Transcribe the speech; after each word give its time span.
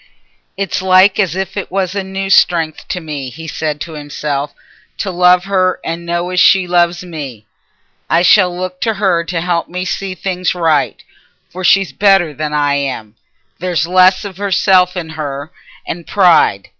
"It's 0.57 0.81
like 0.81 1.19
as 1.19 1.35
if 1.35 1.55
it 1.55 1.69
was 1.69 1.93
a 1.93 2.03
new 2.03 2.31
strength 2.31 2.87
to 2.87 2.99
me," 2.99 3.29
he 3.29 3.47
said 3.47 3.79
to 3.81 3.93
himself, 3.93 4.51
"to 4.97 5.11
love 5.11 5.43
her 5.43 5.79
and 5.85 6.07
know 6.07 6.31
as 6.31 6.39
she 6.39 6.65
loves 6.65 7.03
me. 7.03 7.45
I 8.09 8.23
shall 8.23 8.49
look 8.51 8.81
t' 8.81 8.93
her 8.93 9.23
to 9.23 9.41
help 9.41 9.69
me 9.69 9.85
to 9.85 9.91
see 9.91 10.15
things 10.15 10.55
right. 10.55 11.03
For 11.51 11.63
she's 11.63 11.91
better 11.91 12.33
than 12.33 12.51
I 12.51 12.73
am—there's 12.73 13.85
less 13.85 14.25
o' 14.25 14.49
self 14.49 14.97
in 14.97 15.09
her, 15.09 15.51
and 15.85 16.07
pride. 16.07 16.69